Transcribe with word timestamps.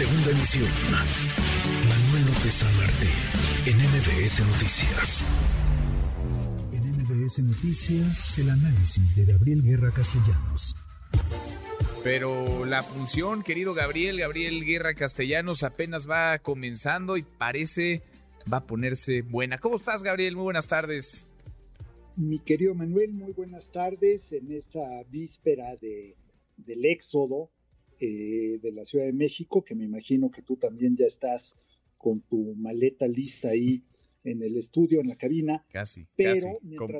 Segunda 0.00 0.30
emisión. 0.30 0.70
Manuel 1.86 2.24
López 2.24 2.54
San 2.54 2.74
Martín, 2.78 3.10
en 3.66 3.76
MBS 3.76 4.40
Noticias. 4.46 5.26
En 6.72 7.02
MBS 7.02 7.40
Noticias, 7.40 8.38
el 8.38 8.48
análisis 8.48 9.14
de 9.14 9.30
Gabriel 9.30 9.62
Guerra 9.62 9.92
Castellanos. 9.92 10.74
Pero 12.02 12.64
la 12.64 12.82
función, 12.82 13.42
querido 13.42 13.74
Gabriel, 13.74 14.18
Gabriel 14.18 14.64
Guerra 14.64 14.94
Castellanos, 14.94 15.64
apenas 15.64 16.08
va 16.08 16.38
comenzando 16.38 17.18
y 17.18 17.22
parece 17.22 18.00
va 18.50 18.56
a 18.56 18.66
ponerse 18.66 19.20
buena. 19.20 19.58
¿Cómo 19.58 19.76
estás, 19.76 20.02
Gabriel? 20.02 20.34
Muy 20.34 20.44
buenas 20.44 20.66
tardes. 20.66 21.28
Mi 22.16 22.38
querido 22.38 22.74
Manuel, 22.74 23.12
muy 23.12 23.32
buenas 23.32 23.70
tardes 23.70 24.32
en 24.32 24.50
esta 24.50 24.80
víspera 25.10 25.76
de, 25.76 26.16
del 26.56 26.86
éxodo 26.86 27.50
eh, 28.00 28.58
de 28.62 28.72
la 28.72 28.84
Ciudad 28.84 29.04
de 29.04 29.12
México, 29.12 29.62
que 29.62 29.74
me 29.74 29.84
imagino 29.84 30.30
que 30.30 30.42
tú 30.42 30.56
también 30.56 30.96
ya 30.96 31.06
estás 31.06 31.56
con 31.98 32.22
tu 32.22 32.54
maleta 32.54 33.06
lista 33.06 33.50
ahí 33.50 33.84
en 34.24 34.42
el 34.42 34.56
estudio, 34.56 35.00
en 35.00 35.08
la 35.08 35.16
cabina. 35.16 35.64
Casi, 35.70 36.06
casi. 36.16 36.48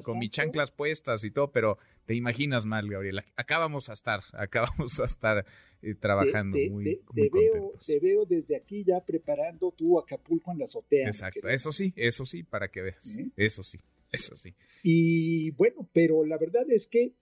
Con, 0.02 0.18
mis 0.18 0.30
chanclas 0.30 0.70
puestas 0.70 1.24
y 1.24 1.30
todo, 1.30 1.50
pero 1.52 1.78
te 2.06 2.14
imaginas 2.14 2.66
mal, 2.66 2.88
Gabriel. 2.88 3.22
Acá 3.36 3.58
vamos 3.58 3.88
a 3.88 3.92
estar, 3.92 4.20
acá 4.32 4.62
vamos 4.62 5.00
a 5.00 5.05
estar 5.05 5.44
eh, 5.82 5.94
trabajando 5.94 6.58
muy, 6.70 7.00
te, 7.14 7.30
veo, 7.32 7.72
te 7.86 7.98
veo 7.98 8.24
desde 8.27 8.56
aquí 8.56 8.84
ya 8.84 9.05
preparando 9.05 9.72
tu 9.72 9.98
Acapulco 9.98 10.52
en 10.52 10.58
la 10.58 10.64
azotea. 10.64 11.06
Exacto, 11.06 11.48
eso 11.48 11.72
sí, 11.72 11.92
eso 11.96 12.24
sí, 12.27 12.42
para 12.42 12.69
que 12.69 12.82
veas. 12.82 13.19
¿Eh? 13.19 13.30
Eso 13.36 13.62
sí, 13.62 13.78
eso 14.12 14.36
sí. 14.36 14.55
Y 14.82 15.50
bueno, 15.52 15.88
pero 15.92 16.24
la 16.24 16.38
verdad 16.38 16.70
es 16.70 16.86
que 16.86 17.14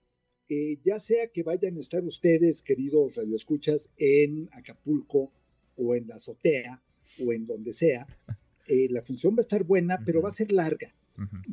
eh, 0.49 0.79
ya 0.83 0.99
sea 0.99 1.29
que 1.29 1.43
vayan 1.43 1.77
a 1.77 1.81
estar 1.81 2.03
ustedes, 2.05 2.63
queridos 2.63 3.17
radioescuchas, 3.17 3.91
en 3.99 4.49
Acapulco 4.53 5.31
o 5.77 5.95
en 5.95 6.09
la 6.09 6.15
azotea 6.15 6.83
o 7.23 7.33
en 7.35 7.47
donde 7.47 7.75
sea, 7.75 8.07
eh, 8.67 8.89
la 8.89 9.03
función 9.03 9.35
va 9.35 9.39
a 9.39 9.43
estar 9.43 9.65
buena, 9.65 10.03
pero 10.07 10.23
va 10.23 10.31
a 10.31 10.33
ser 10.33 10.53
larga. 10.53 10.95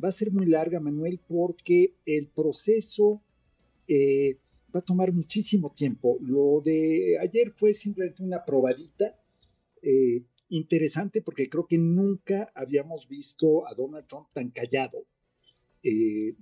Va 0.02 0.10
a 0.10 0.12
ser 0.12 0.30
muy 0.30 0.46
larga, 0.46 0.78
Manuel, 0.78 1.18
porque 1.26 1.94
el 2.06 2.28
proceso 2.28 3.20
eh, 3.88 4.38
va 4.74 4.78
a 4.78 4.84
tomar 4.84 5.12
muchísimo 5.12 5.72
tiempo. 5.74 6.18
Lo 6.20 6.60
de 6.64 7.18
ayer 7.20 7.50
fue 7.50 7.74
simplemente 7.74 8.22
una 8.22 8.44
probadita 8.44 9.18
interesante 10.48 11.22
porque 11.22 11.48
creo 11.48 11.66
que 11.66 11.78
nunca 11.78 12.50
habíamos 12.54 13.08
visto 13.08 13.66
a 13.66 13.74
Donald 13.74 14.06
Trump 14.06 14.28
tan 14.32 14.50
callado. 14.50 15.04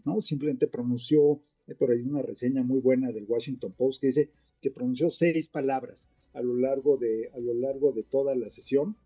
¿no? 0.05 0.21
Simplemente 0.21 0.67
pronunció 0.67 1.41
por 1.79 1.91
ahí 1.91 2.03
una 2.03 2.23
reseña 2.23 2.63
muy 2.63 2.81
buena 2.81 3.11
del 3.11 3.25
Washington 3.27 3.73
Post 3.73 4.01
que 4.01 4.09
dice 4.09 4.31
que 4.61 4.71
pronunció 4.71 5.11
seis 5.11 5.49
palabras 5.49 6.09
a 6.35 6.43
lo 6.43 6.55
largo 6.57 6.97
de, 6.97 7.31
a 7.33 7.39
lo 7.39 7.55
largo 7.55 7.93
de 7.93 8.03
toda 8.03 8.35
la 8.35 8.51
sesión. 8.51 8.97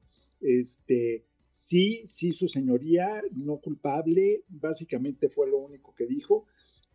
Este, 0.41 1.25
sí, 1.53 2.03
sí, 2.05 2.33
su 2.33 2.48
señoría, 2.48 3.23
no 3.33 3.59
culpable, 3.59 4.42
básicamente 4.48 5.28
fue 5.28 5.48
lo 5.48 5.59
único 5.59 5.95
que 5.95 6.06
dijo. 6.06 6.47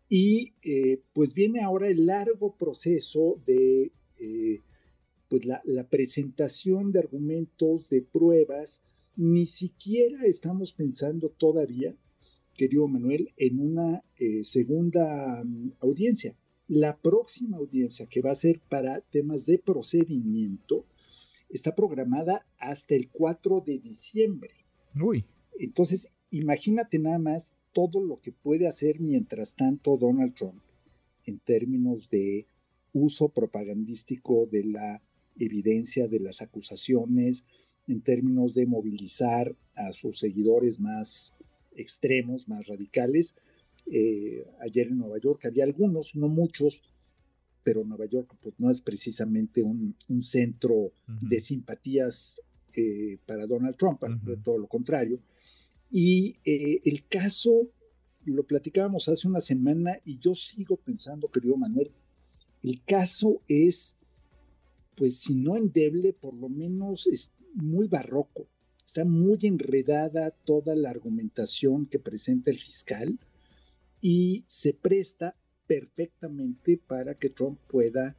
Y 0.09 0.53
eh, 0.63 1.01
pues 1.13 1.33
viene 1.33 1.61
ahora 1.61 1.87
el 1.87 2.05
largo 2.05 2.55
proceso 2.55 3.41
de 3.45 3.91
eh, 4.19 4.59
pues 5.29 5.45
la, 5.45 5.87
presentación 5.89 6.91
de 6.91 6.99
argumentos, 6.99 7.89
de 7.89 8.01
pruebas. 8.01 8.83
Ni 9.15 9.45
siquiera 9.45 10.25
estamos 10.25 10.73
pensando 10.73 11.29
todavía 11.29 11.95
querido 12.53 12.87
Manuel, 12.87 13.31
en 13.37 13.59
una 13.59 14.03
eh, 14.17 14.43
segunda 14.43 15.43
mm, 15.43 15.73
audiencia. 15.81 16.35
La 16.67 16.97
próxima 16.97 17.57
audiencia, 17.57 18.07
que 18.07 18.21
va 18.21 18.31
a 18.31 18.35
ser 18.35 18.59
para 18.69 19.01
temas 19.01 19.45
de 19.45 19.59
procedimiento, 19.59 20.85
está 21.49 21.75
programada 21.75 22.45
hasta 22.57 22.95
el 22.95 23.09
4 23.09 23.61
de 23.61 23.79
diciembre. 23.79 24.51
Uy. 24.99 25.25
Entonces, 25.59 26.09
imagínate 26.31 26.99
nada 26.99 27.19
más 27.19 27.53
todo 27.73 28.01
lo 28.01 28.19
que 28.21 28.31
puede 28.31 28.67
hacer 28.67 28.99
mientras 28.99 29.55
tanto 29.55 29.97
Donald 29.97 30.33
Trump 30.35 30.61
en 31.25 31.39
términos 31.39 32.09
de 32.09 32.47
uso 32.93 33.29
propagandístico 33.29 34.45
de 34.45 34.65
la 34.65 35.01
evidencia 35.37 36.07
de 36.07 36.19
las 36.19 36.41
acusaciones, 36.41 37.45
en 37.87 38.01
términos 38.01 38.53
de 38.53 38.65
movilizar 38.65 39.55
a 39.75 39.93
sus 39.93 40.19
seguidores 40.19 40.79
más 40.79 41.33
extremos, 41.75 42.47
más 42.47 42.65
radicales. 42.67 43.35
Eh, 43.85 44.45
ayer 44.61 44.87
en 44.87 44.99
Nueva 44.99 45.17
York 45.19 45.45
había 45.45 45.63
algunos, 45.63 46.15
no 46.15 46.27
muchos, 46.27 46.81
pero 47.63 47.83
Nueva 47.83 48.05
York 48.05 48.35
pues, 48.41 48.55
no 48.57 48.69
es 48.69 48.81
precisamente 48.81 49.63
un, 49.63 49.95
centro 50.21 50.91
de 51.07 51.39
simpatías 51.39 52.39
eh, 52.75 53.17
para 53.25 53.47
Donald 53.47 53.75
Trump, 53.77 54.01
todo 54.43 54.57
lo 54.57 54.67
contrario. 54.67 55.19
Y 55.91 56.37
eh, 56.45 56.81
el 56.85 57.07
caso, 57.07 57.69
lo 58.25 58.43
platicábamos 58.43 59.09
hace 59.09 59.27
una 59.27 59.41
semana 59.41 59.99
y 60.05 60.17
yo 60.17 60.33
sigo 60.33 60.77
pensando, 60.77 61.29
querido 61.29 61.57
Manuel, 61.57 61.91
el 62.63 62.81
caso 62.83 63.41
es, 63.47 63.97
pues 64.95 65.17
si 65.17 65.35
no 65.35 65.57
endeble, 65.57 66.13
por 66.13 66.33
lo 66.33 66.49
menos 66.49 67.07
es 67.07 67.31
muy 67.53 67.87
barroco. 67.87 68.47
Está 68.85 69.05
muy 69.05 69.39
enredada 69.43 70.31
toda 70.31 70.75
la 70.75 70.89
argumentación 70.89 71.85
que 71.85 71.99
presenta 71.99 72.51
el 72.51 72.59
fiscal 72.59 73.19
y 74.01 74.43
se 74.47 74.73
presta 74.73 75.35
perfectamente 75.67 76.77
para 76.77 77.15
que 77.15 77.29
Trump 77.29 77.59
pueda 77.67 78.15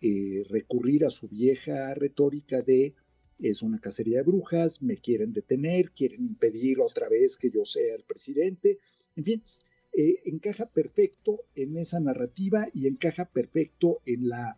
eh, 0.00 0.44
recurrir 0.48 1.04
a 1.04 1.10
su 1.10 1.28
vieja 1.28 1.94
retórica 1.94 2.62
de 2.62 2.94
es 3.38 3.62
una 3.62 3.80
cacería 3.80 4.18
de 4.18 4.22
brujas, 4.22 4.80
me 4.80 4.96
quieren 4.96 5.32
detener, 5.32 5.90
quieren 5.90 6.24
impedir 6.24 6.80
otra 6.80 7.08
vez 7.08 7.36
que 7.36 7.50
yo 7.50 7.64
sea 7.64 7.94
el 7.96 8.04
presidente. 8.04 8.78
En 9.16 9.24
fin, 9.24 9.42
eh, 9.92 10.20
encaja 10.24 10.66
perfecto 10.66 11.44
en 11.54 11.76
esa 11.76 12.00
narrativa 12.00 12.68
y 12.72 12.86
encaja 12.86 13.24
perfecto 13.24 14.00
en 14.06 14.28
la 14.28 14.56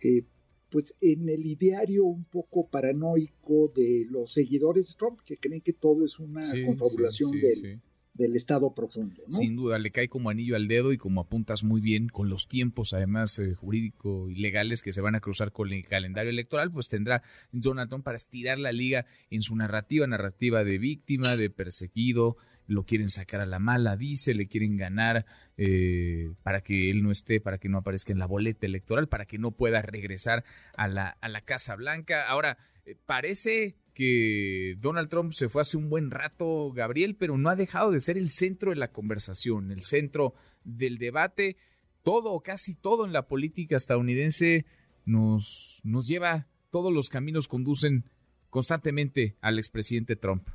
eh, 0.00 0.22
pues 0.70 0.96
en 1.00 1.28
el 1.28 1.46
ideario 1.46 2.04
un 2.04 2.24
poco 2.24 2.68
paranoico 2.68 3.72
de 3.74 4.06
los 4.10 4.32
seguidores 4.32 4.88
de 4.88 4.94
Trump, 4.98 5.20
que 5.24 5.36
creen 5.36 5.60
que 5.60 5.72
todo 5.72 6.04
es 6.04 6.18
una 6.18 6.42
confabulación 6.64 7.32
del, 7.32 7.80
del, 8.16 8.36
Estado 8.36 8.74
profundo. 8.74 9.22
Sin 9.30 9.56
duda, 9.56 9.78
le 9.78 9.90
cae 9.90 10.08
como 10.08 10.30
anillo 10.30 10.56
al 10.56 10.68
dedo 10.68 10.92
y 10.92 10.98
como 10.98 11.20
apuntas 11.20 11.64
muy 11.64 11.80
bien 11.80 12.08
con 12.08 12.28
los 12.28 12.48
tiempos, 12.48 12.92
además 12.92 13.38
eh, 13.38 13.54
jurídico 13.54 14.28
y 14.28 14.36
legales 14.36 14.82
que 14.82 14.92
se 14.92 15.00
van 15.00 15.14
a 15.14 15.20
cruzar 15.20 15.52
con 15.52 15.72
el 15.72 15.84
calendario 15.84 16.30
electoral, 16.30 16.70
pues 16.70 16.88
tendrá 16.88 17.22
Trump 17.60 18.04
para 18.04 18.16
estirar 18.16 18.58
la 18.58 18.72
liga 18.72 19.06
en 19.30 19.42
su 19.42 19.56
narrativa, 19.56 20.06
narrativa 20.06 20.64
de 20.64 20.78
víctima, 20.78 21.36
de 21.36 21.50
perseguido, 21.50 22.36
lo 22.66 22.84
quieren 22.84 23.08
sacar 23.08 23.40
a 23.40 23.46
la 23.46 23.58
mala, 23.58 23.96
dice, 23.96 24.34
le 24.34 24.48
quieren 24.48 24.76
ganar 24.76 25.24
eh, 25.56 26.32
para 26.42 26.62
que 26.62 26.90
él 26.90 27.02
no 27.02 27.10
esté, 27.10 27.40
para 27.40 27.58
que 27.58 27.68
no 27.68 27.78
aparezca 27.78 28.12
en 28.12 28.18
la 28.18 28.26
boleta 28.26 28.66
electoral, 28.66 29.08
para 29.08 29.26
que 29.26 29.38
no 29.38 29.52
pueda 29.52 29.82
regresar 29.82 30.44
a 30.76 30.88
la, 30.88 31.16
a 31.20 31.28
la 31.28 31.42
Casa 31.42 31.76
Blanca. 31.76 32.26
Ahora, 32.28 32.58
eh, 32.84 32.96
parece 33.06 33.76
que 33.96 34.76
Donald 34.82 35.08
Trump 35.08 35.32
se 35.32 35.48
fue 35.48 35.62
hace 35.62 35.78
un 35.78 35.88
buen 35.88 36.10
rato, 36.10 36.70
Gabriel, 36.70 37.16
pero 37.16 37.38
no 37.38 37.48
ha 37.48 37.56
dejado 37.56 37.90
de 37.90 38.00
ser 38.00 38.18
el 38.18 38.28
centro 38.28 38.70
de 38.70 38.76
la 38.76 38.92
conversación, 38.92 39.72
el 39.72 39.80
centro 39.80 40.34
del 40.64 40.98
debate. 40.98 41.56
Todo 42.02 42.38
casi 42.40 42.74
todo 42.74 43.06
en 43.06 43.14
la 43.14 43.26
política 43.26 43.74
estadounidense 43.74 44.66
nos, 45.06 45.80
nos 45.82 46.06
lleva, 46.06 46.46
todos 46.70 46.92
los 46.92 47.08
caminos 47.08 47.48
conducen 47.48 48.04
constantemente 48.50 49.34
al 49.40 49.58
expresidente 49.58 50.14
Trump. 50.14 50.46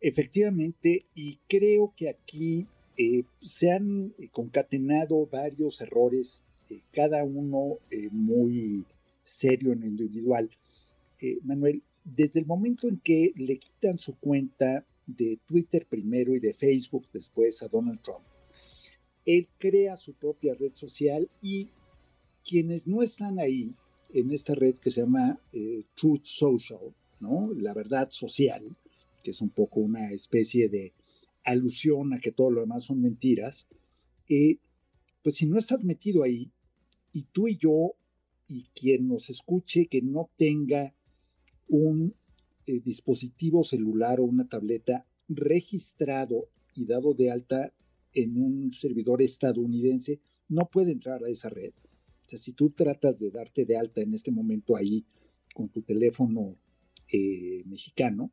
Efectivamente, 0.00 1.06
y 1.16 1.40
creo 1.48 1.92
que 1.96 2.08
aquí 2.08 2.68
eh, 2.96 3.24
se 3.40 3.72
han 3.72 4.14
concatenado 4.30 5.26
varios 5.26 5.80
errores, 5.80 6.40
eh, 6.70 6.82
cada 6.92 7.24
uno 7.24 7.78
eh, 7.90 8.08
muy 8.12 8.86
serio 9.24 9.72
en 9.72 9.80
lo 9.80 9.86
individual. 9.86 10.50
Manuel, 11.44 11.82
desde 12.04 12.40
el 12.40 12.46
momento 12.46 12.88
en 12.88 12.98
que 12.98 13.32
le 13.36 13.58
quitan 13.58 13.98
su 13.98 14.16
cuenta 14.16 14.84
de 15.06 15.38
Twitter 15.46 15.86
primero 15.88 16.34
y 16.34 16.40
de 16.40 16.54
Facebook 16.54 17.06
después 17.12 17.62
a 17.62 17.68
Donald 17.68 18.00
Trump, 18.02 18.24
él 19.24 19.48
crea 19.58 19.96
su 19.96 20.14
propia 20.14 20.54
red 20.54 20.72
social 20.74 21.30
y 21.40 21.68
quienes 22.44 22.86
no 22.86 23.02
están 23.02 23.38
ahí 23.38 23.74
en 24.12 24.32
esta 24.32 24.54
red 24.54 24.76
que 24.76 24.90
se 24.90 25.02
llama 25.02 25.38
Truth 25.94 26.24
Social, 26.24 26.94
¿no? 27.20 27.50
La 27.54 27.72
verdad 27.72 28.10
social, 28.10 28.76
que 29.22 29.30
es 29.30 29.40
un 29.40 29.50
poco 29.50 29.80
una 29.80 30.10
especie 30.10 30.68
de 30.68 30.92
alusión 31.44 32.12
a 32.12 32.20
que 32.20 32.32
todo 32.32 32.50
lo 32.50 32.60
demás 32.60 32.84
son 32.84 33.00
mentiras, 33.00 33.66
eh, 34.28 34.58
pues 35.22 35.36
si 35.36 35.46
no 35.46 35.58
estás 35.58 35.84
metido 35.84 36.22
ahí, 36.22 36.50
y 37.12 37.24
tú 37.24 37.48
y 37.48 37.56
yo, 37.56 37.94
y 38.48 38.64
quien 38.74 39.08
nos 39.08 39.30
escuche 39.30 39.86
que 39.86 40.02
no 40.02 40.30
tenga 40.36 40.94
un 41.68 42.14
eh, 42.66 42.80
dispositivo 42.80 43.64
celular 43.64 44.20
o 44.20 44.24
una 44.24 44.48
tableta 44.48 45.06
registrado 45.28 46.48
y 46.74 46.86
dado 46.86 47.14
de 47.14 47.30
alta 47.30 47.72
en 48.14 48.36
un 48.36 48.72
servidor 48.72 49.22
estadounidense, 49.22 50.20
no 50.48 50.68
puede 50.70 50.92
entrar 50.92 51.24
a 51.24 51.28
esa 51.28 51.48
red. 51.48 51.72
O 52.24 52.28
sea, 52.28 52.38
si 52.38 52.52
tú 52.52 52.70
tratas 52.70 53.18
de 53.18 53.30
darte 53.30 53.64
de 53.64 53.76
alta 53.76 54.00
en 54.00 54.14
este 54.14 54.30
momento 54.30 54.76
ahí 54.76 55.04
con 55.54 55.68
tu 55.68 55.82
teléfono 55.82 56.56
eh, 57.10 57.62
mexicano, 57.66 58.30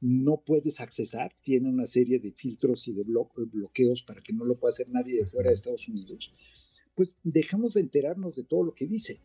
no 0.00 0.42
puedes 0.44 0.80
accesar, 0.80 1.32
tiene 1.42 1.68
una 1.68 1.86
serie 1.86 2.20
de 2.20 2.32
filtros 2.32 2.86
y 2.88 2.92
de 2.92 3.04
bloqueos 3.04 4.02
para 4.02 4.22
que 4.22 4.32
no 4.32 4.44
lo 4.44 4.56
pueda 4.58 4.70
hacer 4.70 4.88
nadie 4.90 5.16
de 5.16 5.26
fuera 5.26 5.50
de 5.50 5.56
Estados 5.56 5.88
Unidos, 5.88 6.32
pues 6.94 7.16
dejamos 7.24 7.74
de 7.74 7.80
enterarnos 7.80 8.36
de 8.36 8.44
todo 8.44 8.64
lo 8.64 8.74
que 8.74 8.86
dice. 8.86 9.20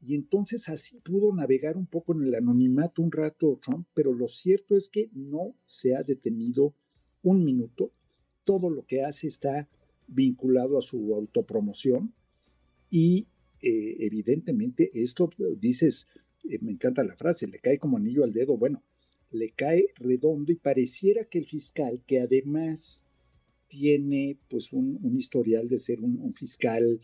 Y 0.00 0.14
entonces 0.14 0.68
así 0.68 1.00
pudo 1.00 1.34
navegar 1.34 1.76
un 1.76 1.86
poco 1.86 2.14
en 2.14 2.22
el 2.22 2.34
anonimato 2.34 3.02
un 3.02 3.10
rato 3.10 3.58
Trump, 3.62 3.86
pero 3.94 4.12
lo 4.12 4.28
cierto 4.28 4.76
es 4.76 4.88
que 4.88 5.10
no 5.12 5.54
se 5.66 5.96
ha 5.96 6.02
detenido 6.02 6.74
un 7.22 7.44
minuto. 7.44 7.90
Todo 8.44 8.70
lo 8.70 8.86
que 8.86 9.02
hace 9.02 9.26
está 9.26 9.68
vinculado 10.06 10.78
a 10.78 10.82
su 10.82 11.14
autopromoción 11.14 12.14
y 12.90 13.26
eh, 13.60 13.96
evidentemente 14.00 14.90
esto, 14.94 15.30
dices, 15.58 16.06
eh, 16.48 16.58
me 16.60 16.72
encanta 16.72 17.02
la 17.04 17.16
frase, 17.16 17.46
le 17.46 17.58
cae 17.58 17.78
como 17.78 17.96
anillo 17.96 18.24
al 18.24 18.32
dedo. 18.32 18.56
Bueno, 18.56 18.82
le 19.30 19.50
cae 19.50 19.88
redondo 19.96 20.52
y 20.52 20.56
pareciera 20.56 21.24
que 21.24 21.38
el 21.38 21.46
fiscal, 21.46 22.02
que 22.06 22.20
además 22.20 23.04
tiene 23.68 24.38
pues 24.48 24.72
un, 24.72 24.98
historial 25.16 25.68
de 25.68 25.78
ser 25.78 26.00
un, 26.00 26.32
fiscal 26.32 27.00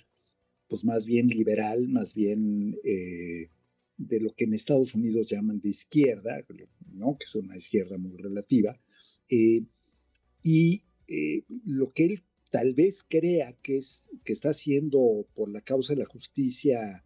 pues 0.74 0.84
más 0.84 1.06
bien 1.06 1.28
liberal, 1.28 1.86
más 1.86 2.16
bien 2.16 2.76
eh, 2.82 3.48
de 3.96 4.18
lo 4.18 4.34
que 4.34 4.42
en 4.42 4.54
Estados 4.54 4.92
Unidos 4.96 5.28
llaman 5.28 5.60
de 5.60 5.68
izquierda, 5.68 6.44
¿no? 6.92 7.16
que 7.16 7.26
es 7.26 7.34
una 7.36 7.56
izquierda 7.56 7.96
muy 7.96 8.16
relativa, 8.16 8.76
eh, 9.28 9.62
y 10.42 10.82
eh, 11.06 11.44
lo 11.64 11.92
que 11.92 12.06
él 12.06 12.24
tal 12.50 12.74
vez 12.74 13.04
crea 13.08 13.56
que, 13.62 13.76
es, 13.76 14.02
que 14.24 14.32
está 14.32 14.48
haciendo 14.48 15.28
por 15.36 15.48
la 15.48 15.60
causa 15.60 15.92
de 15.92 16.00
la 16.00 16.06
justicia 16.06 17.04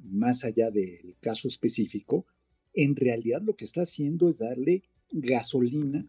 más 0.00 0.42
allá 0.42 0.72
del 0.72 1.14
caso 1.20 1.46
específico, 1.46 2.26
en 2.74 2.96
realidad 2.96 3.40
lo 3.40 3.54
que 3.54 3.66
está 3.66 3.82
haciendo 3.82 4.28
es 4.28 4.38
darle 4.38 4.82
gasolina 5.12 6.04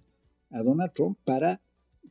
a 0.49 0.63
Donald 0.63 0.93
Trump 0.95 1.19
para 1.23 1.61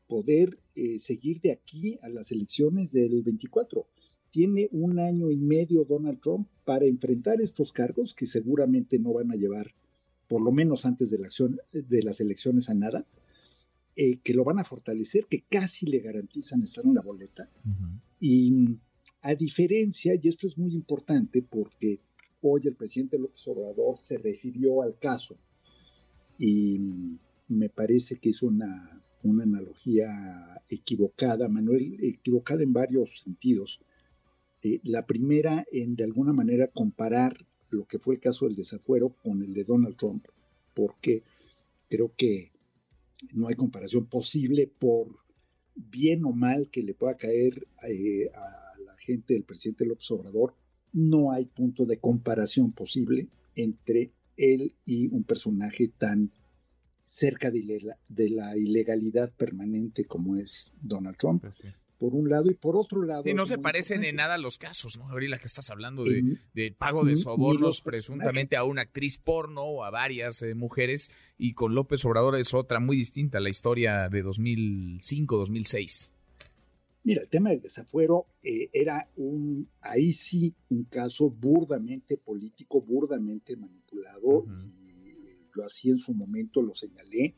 poder 0.07 0.61
seguir 0.99 1.41
de 1.41 1.51
aquí 1.51 1.99
a 2.03 2.09
las 2.09 2.31
elecciones 2.31 2.93
del 2.93 3.25
24. 3.25 3.89
Tiene 4.37 4.69
un 4.71 4.99
año 4.99 5.31
y 5.31 5.39
medio 5.39 5.87
Donald 5.87 6.21
Trump 6.21 6.47
para 6.67 6.85
enfrentar 6.85 7.41
estos 7.41 7.73
cargos 7.73 8.13
que 8.13 8.27
seguramente 8.27 8.99
no 8.99 9.15
van 9.15 9.33
a 9.33 9.35
llevar, 9.35 9.73
por 10.29 10.43
lo 10.43 10.53
menos 10.53 10.85
antes 10.85 11.09
de, 11.09 11.19
la 11.19 11.29
acción, 11.29 11.59
de 11.73 12.03
las 12.03 12.21
elecciones, 12.21 12.69
a 12.69 12.75
nada, 12.75 13.07
eh, 13.97 14.19
que 14.23 14.35
lo 14.35 14.45
van 14.45 14.59
a 14.59 14.65
fortalecer, 14.65 15.25
que 15.25 15.45
casi 15.49 15.87
le 15.87 16.01
garantizan 16.01 16.63
estar 16.63 16.85
en 16.85 16.93
la 16.93 17.01
boleta. 17.01 17.49
Y 18.21 18.77
a 19.23 19.35
diferencia, 19.35 20.15
y 20.15 20.29
esto 20.29 20.47
es 20.47 20.59
muy 20.59 20.75
importante 20.75 21.41
porque 21.41 22.01
hoy 22.43 22.61
el 22.65 22.75
presidente 22.75 23.19
López 23.19 23.49
Obrador 23.49 23.97
se 23.97 24.19
refirió 24.19 24.83
al 24.83 24.99
caso 24.99 25.39
y 26.39 26.79
me 27.49 27.71
parece 27.71 28.19
que 28.19 28.29
es 28.29 28.43
una, 28.43 29.03
una 29.23 29.45
analogía 29.45 30.11
equivocada, 30.69 31.49
Manuel, 31.49 31.97
equivocada 32.03 32.63
en 32.63 32.75
varios 32.75 33.21
sentidos. 33.21 33.81
Eh, 34.67 34.81
la 34.83 35.07
primera 35.07 35.65
en 35.71 35.95
de 35.95 36.03
alguna 36.03 36.33
manera 36.33 36.67
comparar 36.67 37.47
lo 37.71 37.85
que 37.85 38.01
fue 38.01 38.17
el 38.17 38.21
caso 38.21 38.47
del 38.47 38.57
desafuero 38.57 39.11
con 39.11 39.41
el 39.43 39.55
de 39.55 39.63
Donald 39.63 39.97
Trump, 39.97 40.27
porque 40.75 41.23
creo 41.89 42.13
que 42.17 42.51
no 43.33 43.47
hay 43.47 43.55
comparación 43.55 44.07
posible 44.07 44.67
por 44.67 45.07
bien 45.77 46.25
o 46.25 46.33
mal 46.33 46.69
que 46.69 46.83
le 46.83 46.95
pueda 46.95 47.17
caer 47.17 47.69
eh, 47.89 48.29
a 48.35 48.81
la 48.81 48.97
gente 48.99 49.35
del 49.35 49.45
presidente 49.45 49.87
López 49.87 50.11
Obrador 50.11 50.55
no 50.93 51.31
hay 51.31 51.45
punto 51.45 51.85
de 51.85 51.99
comparación 51.99 52.73
posible 52.73 53.29
entre 53.55 54.11
él 54.37 54.73
y 54.85 55.07
un 55.09 55.23
personaje 55.23 55.93
tan 55.97 56.33
cerca 57.03 57.53
de 57.53 58.31
la, 58.31 58.57
ilegalidad 58.57 59.31
permanente 59.33 60.07
como 60.07 60.35
es 60.37 60.73
Donald 60.83 61.17
Trump. 61.19 61.45
Por 61.99 62.15
un 62.15 62.29
lado, 62.29 62.51
y 62.51 62.55
por 62.55 62.77
otro 62.77 63.03
lado. 63.03 63.23
Y 63.27 63.35
no 63.35 63.45
se 63.45 63.59
parecen 63.59 64.05
en 64.05 64.17
nada 64.17 64.39
los 64.39 64.59
casos, 64.59 64.99
¿no? 64.99 65.07
Gabriela, 65.07 65.39
que 65.39 65.47
estás 65.47 65.71
hablando 65.71 66.05
de, 66.05 66.75
pago 66.77 67.05
de 67.05 67.17
sobornos 67.17 67.81
presuntamente 67.81 68.57
a 68.57 68.65
una 68.65 68.83
actriz 68.83 69.19
porno 69.19 69.63
o 69.63 69.85
a 69.85 69.91
varias 69.91 70.43
eh, 70.43 70.55
mujeres, 70.55 71.11
y 71.39 71.55
con 71.55 71.75
López 71.75 72.05
Obrador 72.05 72.39
es 72.39 72.55
otra 72.55 72.81
muy 72.81 72.97
distinta, 72.97 73.41
la 73.41 73.49
historia 73.49 74.09
de 74.09 74.25
2005-2006. 74.25 76.13
Mira, 77.05 77.23
el 77.23 77.29
tema 77.29 77.51
del 77.51 77.61
desafuero 77.61 78.27
eh, 78.43 78.69
era 78.73 79.09
un, 79.17 79.69
ahí 79.81 80.13
sí, 80.13 80.53
un 80.71 80.85
caso 80.85 81.31
burdamente 81.31 82.17
político, 82.17 82.83
burdamente 82.83 83.57
manipulado, 83.57 84.45
y 84.99 85.47
yo 85.57 85.65
así 85.65 85.89
en 85.89 85.99
su 85.99 86.13
momento 86.13 86.61
lo 86.63 86.75
señalé, 86.75 87.37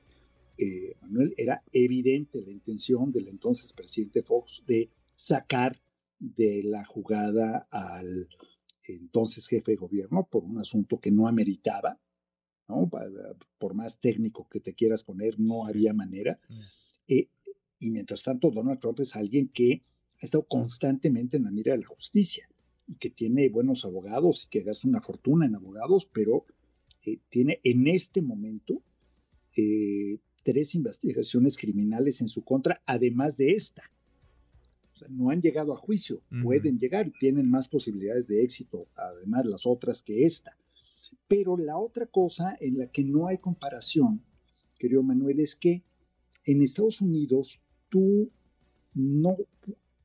eh, 0.59 0.97
Manuel, 1.01 1.35
era 1.37 1.63
evidente 1.73 2.43
la 2.43 2.51
intención 2.51 3.13
del 3.13 3.29
entonces 3.29 3.73
presidente 3.73 4.23
Fox 4.23 4.65
de 4.67 4.91
sacar 5.17 5.81
de 6.19 6.63
la 6.65 6.85
jugada 6.85 7.69
al 7.71 8.29
entonces 8.83 9.47
jefe 9.47 9.73
de 9.73 9.77
gobierno 9.77 10.27
por 10.31 10.45
un 10.45 10.59
asunto 10.59 10.99
que 10.99 11.11
no 11.11 11.29
ameritaba, 11.29 11.99
¿no? 12.69 12.91
por 13.59 13.75
más 13.75 14.01
técnico 14.01 14.49
que 14.49 14.61
te 14.61 14.75
quieras 14.75 15.05
poner, 15.05 15.39
no 15.39 15.67
había 15.67 15.93
manera. 15.93 16.41
Eh, 17.07 17.29
y 17.79 17.91
mientras 17.91 18.25
tanto, 18.25 18.51
Donald 18.51 18.81
Trump 18.81 19.01
es 19.01 19.15
alguien 19.15 19.49
que 19.49 19.83
ha 20.21 20.25
estado 20.25 20.45
constantemente 20.45 21.37
en 21.37 21.45
la 21.45 21.51
mira 21.51 21.73
de 21.73 21.79
la 21.79 21.87
justicia 21.87 22.49
y 22.87 22.97
que 22.97 23.11
tiene 23.11 23.49
buenos 23.49 23.85
abogados 23.85 24.45
y 24.45 24.49
que 24.49 24.63
gasta 24.63 24.89
una 24.89 25.03
fortuna 25.03 25.47
en 25.47 25.55
abogados, 25.55 26.07
pero 26.07 26.47
eh, 27.05 27.19
tiene 27.29 27.61
en 27.63 27.87
este 27.87 28.23
momento 28.23 28.83
eh, 29.57 30.19
tres 30.49 30.75
investigaciones 30.75 31.59
criminales 31.59 32.23
en 32.23 32.29
su 32.29 32.43
contra, 32.43 32.81
además 32.87 33.37
de 33.37 33.53
esta. 33.53 33.83
O 34.95 34.99
sea, 34.99 35.09
no 35.11 35.29
han 35.29 35.43
llegado 35.43 35.75
a 35.75 35.77
juicio, 35.77 36.23
pueden 36.43 36.79
llegar, 36.79 37.13
tienen 37.21 37.51
más 37.51 37.69
posibilidades 37.69 38.29
de 38.29 38.43
éxito, 38.43 38.87
además 38.97 39.45
las 39.45 39.67
otras 39.67 40.03
que 40.03 40.25
esta. 40.25 40.57
Pero 41.29 41.59
la 41.59 41.77
otra 41.77 42.07
cosa 42.07 42.57
en 42.61 42.79
la 42.79 42.87
que 42.87 43.05
no 43.05 43.27
hay 43.27 43.37
comparación, 43.37 44.23
querido 44.79 45.03
Manuel, 45.03 45.41
es 45.41 45.55
que 45.55 45.83
en 46.47 46.63
Estados 46.63 47.03
Unidos 47.03 47.61
tú 47.91 48.31
no, 48.95 49.37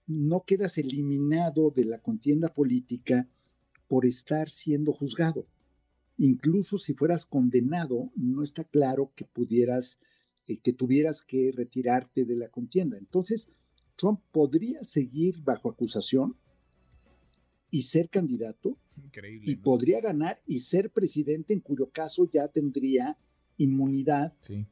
no 0.07 0.43
quedas 0.45 0.77
eliminado 0.77 1.71
de 1.71 1.85
la 1.85 1.99
contienda 1.99 2.53
política 2.53 3.29
por 3.87 4.05
estar 4.05 4.49
siendo 4.49 4.91
juzgado. 4.91 5.47
Incluso 6.17 6.77
si 6.77 6.93
fueras 6.93 7.25
condenado, 7.25 8.11
no 8.17 8.43
está 8.43 8.65
claro 8.65 9.13
que 9.15 9.23
pudieras, 9.23 9.99
eh, 10.47 10.57
que 10.57 10.73
tuvieras 10.73 11.21
que 11.21 11.51
retirarte 11.55 12.25
de 12.25 12.35
la 12.35 12.49
contienda. 12.49 12.97
Entonces, 12.97 13.49
Trump 13.95 14.21
podría 14.31 14.83
seguir 14.83 15.41
bajo 15.41 15.69
acusación 15.69 16.35
y 17.71 17.83
ser 17.83 18.09
candidato 18.09 18.77
y 19.41 19.55
podría 19.55 19.99
ganar 20.01 20.39
y 20.45 20.59
ser 20.59 20.91
presidente, 20.91 21.53
en 21.53 21.59
cuyo 21.59 21.89
caso 21.91 22.29
ya 22.31 22.47
tendría 22.47 23.17
inmunidad 23.57 24.33
sí 24.41 24.65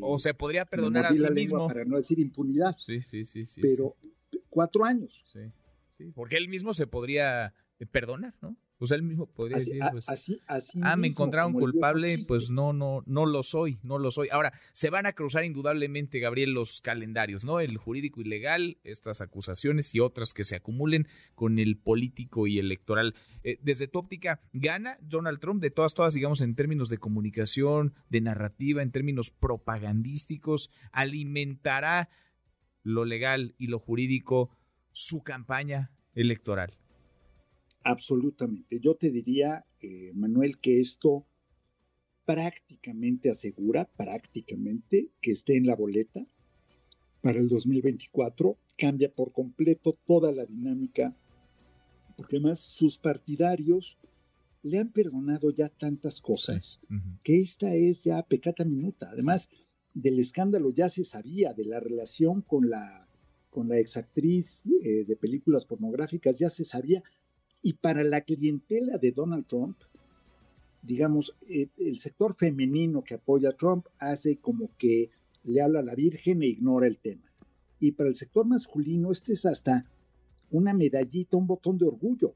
o 0.00 0.18
se 0.18 0.34
podría 0.34 0.64
perdonar 0.64 1.06
a 1.06 1.14
sí 1.14 1.26
mismo. 1.30 1.66
Para 1.66 1.84
no 1.84 1.96
decir 1.96 2.18
impunidad. 2.18 2.76
Sí, 2.78 3.02
sí, 3.02 3.24
sí. 3.24 3.44
sí 3.46 3.60
pero 3.60 3.96
cuatro 4.48 4.84
años. 4.84 5.22
Sí, 5.32 5.40
sí. 5.88 6.12
Porque 6.14 6.36
él 6.36 6.48
mismo 6.48 6.74
se 6.74 6.86
podría 6.86 7.54
perdonar, 7.90 8.34
¿no? 8.40 8.56
Pues 8.78 8.90
él 8.90 9.02
mismo 9.02 9.26
podría 9.26 9.58
decir, 9.58 9.80
pues, 9.92 10.06
ah, 10.82 10.96
me 10.96 11.06
encontraron 11.06 11.52
culpable, 11.52 12.18
pues 12.26 12.50
no, 12.50 12.72
no, 12.72 13.04
no 13.06 13.24
lo 13.24 13.44
soy, 13.44 13.78
no 13.84 13.98
lo 13.98 14.10
soy. 14.10 14.28
Ahora, 14.32 14.52
se 14.72 14.90
van 14.90 15.06
a 15.06 15.12
cruzar 15.12 15.44
indudablemente, 15.44 16.18
Gabriel, 16.18 16.52
los 16.52 16.80
calendarios, 16.80 17.44
¿no? 17.44 17.60
El 17.60 17.76
jurídico 17.76 18.20
y 18.20 18.24
legal, 18.24 18.78
estas 18.82 19.20
acusaciones 19.20 19.94
y 19.94 20.00
otras 20.00 20.34
que 20.34 20.42
se 20.42 20.56
acumulen 20.56 21.06
con 21.36 21.60
el 21.60 21.76
político 21.76 22.48
y 22.48 22.58
electoral. 22.58 23.14
Eh, 23.44 23.58
desde 23.62 23.86
tu 23.86 24.00
óptica, 24.00 24.40
¿gana 24.52 24.98
Donald 25.00 25.38
Trump 25.38 25.62
de 25.62 25.70
todas, 25.70 25.94
todas, 25.94 26.14
digamos, 26.14 26.40
en 26.40 26.56
términos 26.56 26.88
de 26.88 26.98
comunicación, 26.98 27.94
de 28.10 28.22
narrativa, 28.22 28.82
en 28.82 28.90
términos 28.90 29.30
propagandísticos? 29.30 30.70
¿Alimentará 30.90 32.08
lo 32.82 33.04
legal 33.04 33.54
y 33.56 33.68
lo 33.68 33.78
jurídico 33.78 34.50
su 34.92 35.22
campaña 35.22 35.92
electoral? 36.14 36.76
Absolutamente. 37.84 38.80
Yo 38.80 38.96
te 38.96 39.10
diría, 39.10 39.64
eh, 39.80 40.10
Manuel, 40.14 40.58
que 40.58 40.80
esto 40.80 41.26
prácticamente 42.24 43.30
asegura, 43.30 43.84
prácticamente, 43.84 45.10
que 45.20 45.32
esté 45.32 45.56
en 45.56 45.66
la 45.66 45.76
boleta 45.76 46.26
para 47.20 47.38
el 47.38 47.48
2024. 47.48 48.56
Cambia 48.76 49.12
por 49.12 49.32
completo 49.32 49.96
toda 50.06 50.32
la 50.32 50.46
dinámica, 50.46 51.14
porque 52.16 52.36
además 52.36 52.60
sus 52.60 52.98
partidarios 52.98 53.98
le 54.62 54.78
han 54.78 54.90
perdonado 54.90 55.50
ya 55.50 55.68
tantas 55.68 56.20
cosas, 56.20 56.80
que 57.22 57.40
esta 57.40 57.74
es 57.74 58.02
ya 58.02 58.22
pecata 58.22 58.64
minuta. 58.64 59.10
Además, 59.10 59.50
del 59.92 60.18
escándalo 60.18 60.70
ya 60.70 60.88
se 60.88 61.04
sabía, 61.04 61.52
de 61.52 61.66
la 61.66 61.80
relación 61.80 62.40
con 62.40 62.70
la, 62.70 63.06
con 63.50 63.68
la 63.68 63.78
exactriz 63.78 64.66
eh, 64.82 65.04
de 65.04 65.16
películas 65.16 65.66
pornográficas 65.66 66.38
ya 66.38 66.48
se 66.48 66.64
sabía, 66.64 67.02
y 67.64 67.72
para 67.72 68.04
la 68.04 68.20
clientela 68.20 68.98
de 68.98 69.10
Donald 69.10 69.46
Trump, 69.46 69.78
digamos, 70.82 71.34
eh, 71.48 71.68
el 71.78 71.98
sector 71.98 72.34
femenino 72.34 73.02
que 73.02 73.14
apoya 73.14 73.48
a 73.48 73.56
Trump 73.56 73.86
hace 73.98 74.36
como 74.36 74.70
que 74.76 75.08
le 75.44 75.62
habla 75.62 75.80
a 75.80 75.82
la 75.82 75.94
Virgen 75.94 76.42
e 76.42 76.48
ignora 76.48 76.86
el 76.86 76.98
tema. 76.98 77.24
Y 77.80 77.92
para 77.92 78.10
el 78.10 78.16
sector 78.16 78.44
masculino, 78.44 79.10
este 79.10 79.32
es 79.32 79.46
hasta 79.46 79.86
una 80.50 80.74
medallita, 80.74 81.38
un 81.38 81.46
botón 81.46 81.78
de 81.78 81.86
orgullo, 81.86 82.34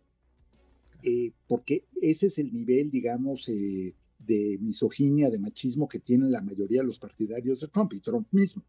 eh, 1.03 1.33
porque 1.47 1.85
ese 2.01 2.29
es 2.29 2.39
el 2.39 2.51
nivel, 2.51 2.91
digamos, 2.91 3.51
eh, 3.51 3.95
de 4.19 4.57
misoginia, 4.63 5.29
de 5.29 5.41
machismo 5.41 5.89
que 5.89 6.01
tienen 6.01 6.33
la 6.33 6.41
mayoría 6.41 6.81
de 6.81 6.87
los 6.87 6.99
partidarios 6.99 7.61
de 7.61 7.69
Trump 7.69 7.93
y 7.93 8.01
Trump 8.01 8.29
mismo. 8.33 8.65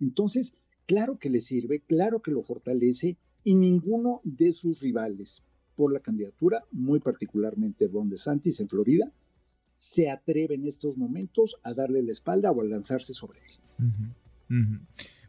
Entonces, 0.00 0.52
claro 0.84 1.18
que 1.18 1.30
le 1.30 1.40
sirve, 1.40 1.80
claro 1.80 2.20
que 2.20 2.30
lo 2.30 2.42
fortalece 2.42 3.16
y 3.42 3.54
ninguno 3.54 4.20
de 4.22 4.52
sus 4.52 4.80
rivales 4.80 5.42
por 5.76 5.92
la 5.92 6.00
candidatura, 6.00 6.64
muy 6.70 7.00
particularmente 7.00 7.88
Ron 7.88 8.10
DeSantis 8.10 8.60
en 8.60 8.68
Florida, 8.68 9.10
se 9.74 10.10
atreve 10.10 10.54
en 10.54 10.66
estos 10.66 10.96
momentos 10.96 11.56
a 11.62 11.74
darle 11.74 12.02
la 12.02 12.12
espalda 12.12 12.50
o 12.50 12.60
a 12.60 12.64
lanzarse 12.64 13.12
sobre 13.12 13.40
él. 13.40 14.80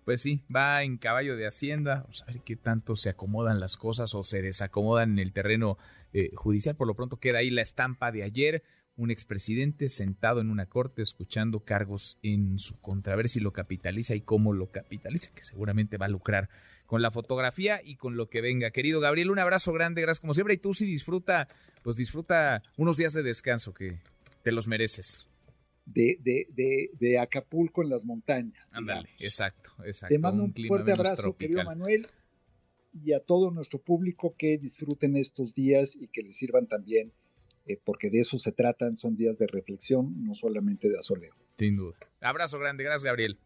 Pues 0.05 0.21
sí, 0.21 0.41
va 0.55 0.83
en 0.83 0.97
caballo 0.97 1.35
de 1.35 1.47
Hacienda, 1.47 2.05
a 2.27 2.31
ver 2.31 2.41
qué 2.41 2.55
tanto 2.55 2.95
se 2.95 3.09
acomodan 3.09 3.59
las 3.59 3.75
cosas 3.75 4.13
o 4.13 4.23
se 4.23 4.43
desacomodan 4.43 5.13
en 5.13 5.19
el 5.19 5.33
terreno 5.33 5.79
eh, 6.13 6.29
judicial. 6.35 6.75
Por 6.75 6.87
lo 6.87 6.93
pronto 6.93 7.17
queda 7.17 7.39
ahí 7.39 7.49
la 7.49 7.63
estampa 7.63 8.11
de 8.11 8.21
ayer, 8.21 8.63
un 8.97 9.11
expresidente 9.11 9.89
sentado 9.89 10.39
en 10.41 10.49
una 10.49 10.67
corte 10.67 11.01
escuchando 11.01 11.61
cargos 11.61 12.17
en 12.23 12.59
su 12.59 12.79
contra, 12.79 13.13
a 13.13 13.17
ver 13.17 13.27
si 13.27 13.39
lo 13.39 13.51
capitaliza 13.51 14.15
y 14.15 14.21
cómo 14.21 14.53
lo 14.53 14.71
capitaliza, 14.71 15.31
que 15.33 15.43
seguramente 15.43 15.97
va 15.97 16.05
a 16.05 16.09
lucrar 16.09 16.49
con 16.85 17.01
la 17.01 17.11
fotografía 17.11 17.81
y 17.83 17.95
con 17.95 18.15
lo 18.15 18.29
que 18.29 18.41
venga. 18.41 18.71
Querido 18.71 18.99
Gabriel, 18.99 19.31
un 19.31 19.39
abrazo 19.39 19.73
grande, 19.73 20.01
gracias 20.01 20.21
como 20.21 20.33
siempre. 20.33 20.53
Y 20.55 20.57
tú 20.57 20.73
sí 20.73 20.85
disfruta, 20.85 21.47
pues 21.83 21.95
disfruta 21.97 22.61
unos 22.77 22.97
días 22.97 23.13
de 23.13 23.23
descanso 23.23 23.73
que 23.73 23.99
te 24.43 24.51
los 24.51 24.67
mereces. 24.67 25.27
De, 25.85 26.17
de, 26.21 26.89
de, 26.99 27.19
Acapulco 27.19 27.83
en 27.83 27.89
las 27.89 28.03
montañas. 28.05 28.67
Ándale, 28.71 29.09
exacto, 29.19 29.71
exacto. 29.85 30.13
Te 30.13 30.19
mando 30.19 30.43
un, 30.43 30.53
fuerte 30.67 30.91
abrazo, 30.91 31.35
querido 31.37 31.63
Manuel, 31.63 32.07
y 32.91 33.13
a 33.13 33.19
todo 33.19 33.51
nuestro 33.51 33.79
público 33.79 34.35
que 34.35 34.57
disfruten 34.57 35.15
estos 35.15 35.53
días 35.53 35.95
y 35.95 36.07
que 36.07 36.23
les 36.23 36.37
sirvan 36.37 36.65
también, 36.65 37.11
eh, 37.65 37.79
porque 37.83 38.09
de 38.09 38.19
eso 38.19 38.37
se 38.37 38.51
tratan, 38.51 38.97
son 38.97 39.15
días 39.15 39.37
de 39.37 39.47
reflexión, 39.47 40.23
no 40.23 40.35
solamente 40.35 40.89
de 40.89 40.97
asoleo. 40.97 41.33
Sin 41.57 41.77
duda. 41.77 41.95
Abrazo 42.21 42.59
grande, 42.59 42.83
gracias 42.83 43.03
Gabriel. 43.03 43.37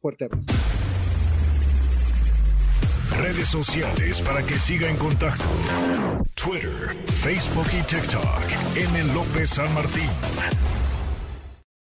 Fuerte 0.00 0.24
abrazo. 0.24 0.46
Redes 3.18 3.48
sociales 3.48 4.20
para 4.22 4.42
que 4.42 4.54
siga 4.54 4.90
en 4.90 4.96
contacto: 4.96 5.44
Twitter, 6.34 6.94
Facebook 7.06 7.66
y 7.72 7.82
TikTok. 7.82 8.42
M. 8.76 9.14
López 9.14 9.50
San 9.50 9.72
Martín. 9.74 10.10